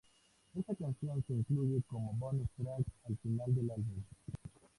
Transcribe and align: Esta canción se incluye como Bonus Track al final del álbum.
Esta 0.55 0.73
canción 0.73 1.23
se 1.27 1.33
incluye 1.33 1.83
como 1.85 2.11
Bonus 2.13 2.49
Track 2.57 2.87
al 3.07 3.17
final 3.17 3.53
del 3.53 3.69
álbum. 3.69 4.01